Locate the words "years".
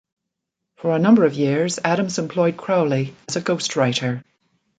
1.35-1.77